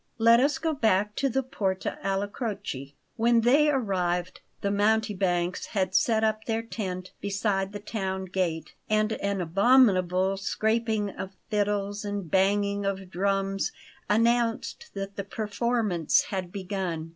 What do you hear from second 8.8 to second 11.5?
and an abominable scraping of